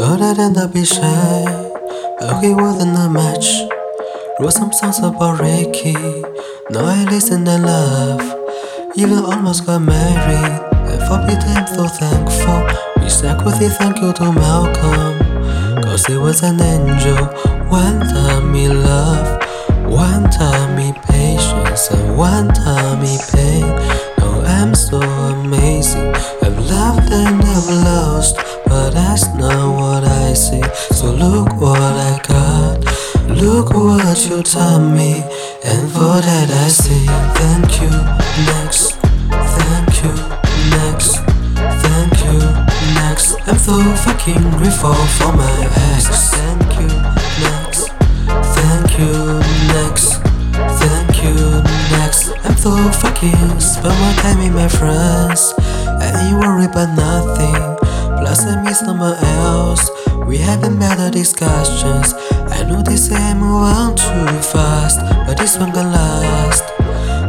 Thought 0.00 0.22
I'd 0.22 0.38
end 0.38 0.56
up 0.56 0.72
be 0.72 0.82
shy, 0.82 1.44
he 2.40 2.54
wasn't 2.54 2.96
a 2.96 3.06
match. 3.10 3.68
Wrote 4.40 4.54
some 4.54 4.72
songs 4.72 4.98
about 5.00 5.38
Ricky, 5.38 5.92
now 6.70 6.86
I 6.86 7.04
listen 7.04 7.46
and 7.46 7.64
love. 7.66 8.22
Even 8.96 9.18
almost 9.18 9.66
got 9.66 9.80
married, 9.80 10.56
and 10.88 11.02
for 11.04 11.20
Peter 11.28 11.52
I'm 11.52 11.66
so 11.66 11.86
thankful. 11.86 12.64
We 13.02 13.10
sang 13.10 13.44
with 13.44 13.60
a 13.60 13.68
thank 13.68 14.00
you 14.00 14.14
to 14.14 14.32
Malcolm, 14.32 15.82
cause 15.82 16.06
he 16.06 16.16
was 16.16 16.42
an 16.44 16.62
angel. 16.62 17.20
One 17.68 18.00
time 18.00 18.54
he 18.54 18.68
love, 18.68 19.28
one 19.84 20.30
time 20.30 20.78
he 20.78 20.94
patience, 21.12 21.90
and 21.90 22.16
one 22.16 22.48
time 22.48 23.04
he 23.04 23.18
pain. 23.32 23.68
Oh, 24.22 24.42
I'm 24.46 24.74
so 24.74 24.98
amazing. 24.98 26.14
I've 26.40 26.58
loved 26.58 27.12
and 27.12 27.42
I've 27.44 27.68
lost, 27.84 28.36
but 28.64 28.92
that's 28.92 29.26
not 29.34 29.79
I 30.30 30.34
see. 30.34 30.62
So 30.94 31.10
look 31.10 31.60
what 31.60 31.80
I 31.80 32.20
got, 32.22 32.78
look 33.42 33.74
what 33.74 34.16
you 34.30 34.44
taught 34.44 34.78
me, 34.78 35.24
and 35.64 35.90
for 35.90 36.22
that 36.22 36.48
I 36.48 36.68
say 36.68 37.02
thank 37.34 37.82
you. 37.82 37.90
Next, 38.46 38.94
thank 39.58 39.90
you. 40.06 40.14
Next, 40.70 41.18
thank 41.82 42.14
you. 42.22 42.38
Next, 42.94 43.42
I'm 43.48 43.58
so 43.58 43.82
fucking 44.06 44.42
grateful 44.54 44.94
for 45.18 45.32
my 45.34 45.50
ex. 45.98 46.30
Thank 46.30 46.78
you. 46.78 46.90
Next, 47.42 47.90
thank 48.54 48.98
you. 49.02 49.42
Next, 49.74 50.22
thank 50.78 51.24
you. 51.24 51.34
Next, 51.98 52.30
I'm 52.46 52.54
so 52.54 52.70
fucking 53.02 53.58
spend 53.58 53.98
more 53.98 54.14
time 54.22 54.38
with 54.38 54.54
my 54.54 54.68
friends. 54.68 55.54
I 55.58 56.30
ain't 56.30 56.38
worried 56.38 56.70
about 56.70 56.94
nothing. 56.94 57.69
Plus, 58.20 58.44
I 58.44 58.62
miss 58.62 58.80
someone 58.80 59.16
else. 59.16 59.90
We 60.26 60.36
having 60.36 60.78
better 60.78 61.10
discussions. 61.10 62.12
I 62.52 62.62
know 62.68 62.82
they 62.82 62.96
say 62.96 63.16
I 63.16 63.32
move 63.32 63.62
on 63.62 63.96
too 63.96 64.28
fast, 64.52 65.00
but 65.26 65.38
this 65.38 65.58
one 65.58 65.72
gonna 65.72 65.90
last. 65.90 66.64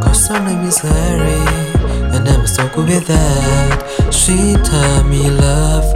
Cause 0.03 0.27
her 0.27 0.39
name 0.45 0.67
is 0.67 0.83
Larry, 0.83 1.41
and 2.13 2.27
I'm 2.27 2.45
so 2.45 2.67
good 2.75 2.89
with 2.89 3.07
that. 3.07 4.11
She 4.11 4.53
taught 4.67 5.07
me 5.07 5.29
love, 5.29 5.87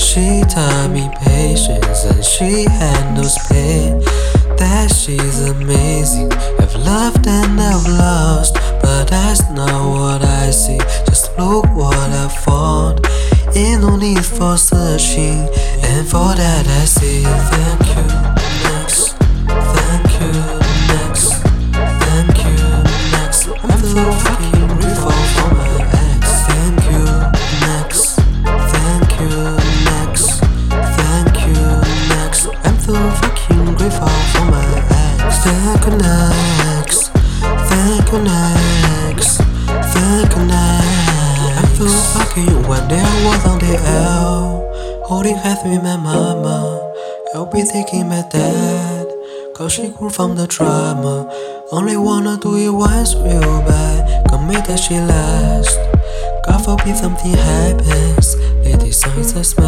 she 0.00 0.42
taught 0.48 0.88
me 0.90 1.10
patience, 1.20 2.04
and 2.04 2.24
she 2.24 2.64
handles 2.70 3.36
pain. 3.50 4.00
That 4.56 4.94
she's 4.94 5.48
amazing. 5.48 6.32
I've 6.62 6.76
loved 6.76 7.26
and 7.26 7.60
I've 7.60 7.86
lost, 7.88 8.54
but 8.80 9.06
that's 9.10 9.42
not 9.50 9.82
what 9.90 10.22
I 10.22 10.50
see. 10.50 10.78
Just 11.08 11.36
look 11.36 11.66
what 11.74 11.96
I 11.96 12.28
found. 12.28 13.13
Ain't 13.56 13.82
no 13.82 13.94
need 13.96 14.24
for 14.24 14.56
searching, 14.56 15.48
and 15.82 16.08
for 16.08 16.34
that 16.34 16.66
I 16.66 16.84
say 16.84 17.22
thank 17.22 17.86
you. 17.94 18.06
Next, 18.66 19.14
thank 19.46 20.10
you. 20.18 20.32
Next, 20.90 21.38
thank 22.02 22.36
you. 22.44 22.58
Next, 23.14 23.46
I'm 23.62 23.78
so 23.78 24.02
fucking 24.24 24.66
grateful 24.78 25.18
for 25.34 25.54
my 25.54 25.70
ex. 26.02 26.24
Thank 26.50 26.82
you. 26.90 27.04
Next, 27.62 28.18
thank 28.74 29.10
you. 29.22 29.34
Next, 29.86 30.26
thank 30.98 31.36
you. 31.46 31.62
Next, 32.10 32.42
I'm 32.66 32.78
so 32.80 32.94
fucking 33.22 33.74
grateful 33.78 34.18
for 34.34 34.44
my 34.50 34.66
ex. 34.90 35.44
Thank 35.46 35.86
you. 35.86 35.94
Next, 36.02 37.10
thank 37.70 38.12
you. 38.12 38.18
Next, 38.18 39.38
thank 39.94 40.34
you. 40.36 40.44
Next. 40.44 40.83
So 41.76 41.88
fucking 41.88 42.68
one 42.68 42.86
day 42.88 43.00
I 43.00 43.24
was 43.26 43.44
on 43.46 43.58
the 43.58 43.74
L, 43.84 45.04
holding 45.06 45.34
hands 45.34 45.58
with 45.64 45.82
my 45.82 45.96
mama. 45.96 46.92
I'll 47.34 47.46
be 47.46 47.62
thinking 47.62 48.08
my 48.08 48.22
dad, 48.30 49.06
cause 49.56 49.72
she 49.72 49.88
grew 49.88 50.08
from 50.08 50.36
the 50.36 50.46
trauma. 50.46 51.28
Only 51.72 51.96
wanna 51.96 52.38
do 52.38 52.56
it 52.56 52.70
once 52.70 53.16
real 53.16 53.60
bad, 53.66 54.28
commit 54.28 54.64
that 54.66 54.78
she 54.78 54.94
last. 55.00 55.76
God 56.46 56.64
forbid 56.64 56.96
something 56.96 57.34
happens, 57.34 58.36
lady 58.64 58.92
song 58.92 59.18
is 59.18 59.34
a 59.34 59.42
smash. 59.42 59.63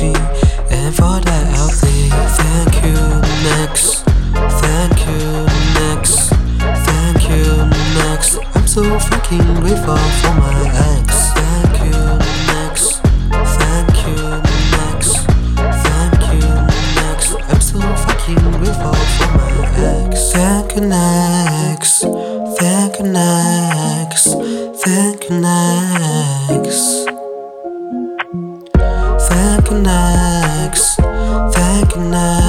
Searching, 0.00 0.16
and 0.70 0.94
for 0.94 1.20
that 1.20 1.46
I'll 1.58 1.68
say 1.68 2.08
thank 2.40 2.74
you. 2.84 2.96
Next, 3.44 4.04
thank 4.60 5.06
you. 5.06 5.46
Next, 5.80 6.30
thank 6.86 7.28
you. 7.28 7.66
Next, 8.00 8.38
I'm 8.54 8.66
so 8.66 8.82
fucking 8.98 9.54
grateful 9.60 9.96
for 10.20 10.34
my 10.34 10.60
ex. 10.96 11.32
Thank 11.36 11.76
you. 11.84 12.00
Next, 12.52 13.00
thank 13.58 13.96
you. 14.06 14.20
Next, 14.78 15.12
thank 15.84 16.22
you. 16.32 16.48
Next, 17.00 17.34
I'm 17.50 17.60
so 17.60 17.80
fucking 17.80 18.42
grateful 18.58 18.94
for 18.94 19.30
my 19.36 19.52
ex. 20.06 20.32
Thank 20.32 20.76
you. 20.76 20.86
Next, 20.86 22.04
next, 29.78 30.96
thank 31.54 31.94
you 31.94 32.02
next. 32.02 32.39